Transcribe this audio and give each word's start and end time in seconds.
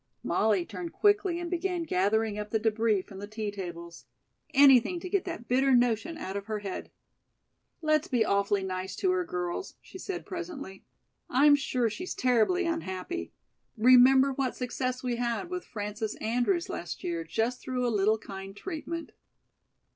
Molly 0.23 0.65
turned 0.65 0.93
quickly 0.93 1.39
and 1.39 1.47
began 1.51 1.83
gathering 1.83 2.39
up 2.39 2.49
the 2.49 2.59
débris 2.59 3.05
from 3.05 3.19
the 3.19 3.27
tea 3.27 3.51
tables. 3.51 4.07
Anything 4.51 4.99
to 4.99 5.07
get 5.07 5.25
that 5.25 5.47
bitter 5.47 5.75
notion 5.75 6.17
out 6.17 6.35
of 6.35 6.47
her 6.47 6.57
head. 6.57 6.89
"Let's 7.83 8.07
be 8.07 8.25
awfully 8.25 8.63
nice 8.63 8.95
to 8.95 9.11
her, 9.11 9.23
girls," 9.23 9.75
she 9.79 9.99
said 9.99 10.25
presently. 10.25 10.83
"I'm 11.29 11.55
sure 11.55 11.87
she's 11.87 12.15
terribly 12.15 12.65
unhappy. 12.65 13.31
Remember 13.77 14.33
what 14.33 14.55
success 14.55 15.03
we 15.03 15.17
had 15.17 15.51
with 15.51 15.63
Frances 15.65 16.15
Andrews 16.15 16.67
last 16.67 17.03
year 17.03 17.23
just 17.23 17.61
through 17.61 17.85
a 17.87 17.93
little 17.95 18.17
kind 18.17 18.57
treatment." 18.57 19.11